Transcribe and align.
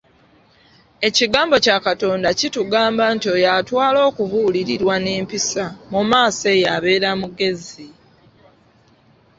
"Ekigambo 1.07 1.55
kya 1.65 1.77
Katonda 1.85 2.29
kitugamba 2.39 3.03
nti 3.15 3.27
oyo 3.35 3.47
atwala 3.59 3.99
okubuulirirwa 4.09 4.95
n'empisa, 4.99 5.65
mu 5.91 6.01
maaso 6.09 6.45
eyo 6.55 6.67
abeera 6.75 7.09
mugezi." 7.21 7.87